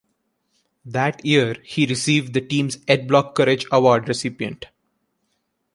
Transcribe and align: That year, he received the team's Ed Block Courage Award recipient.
That 0.83 1.23
year, 1.23 1.57
he 1.63 1.85
received 1.85 2.33
the 2.33 2.41
team's 2.41 2.79
Ed 2.87 3.07
Block 3.07 3.35
Courage 3.35 3.67
Award 3.71 4.07
recipient. 4.07 4.65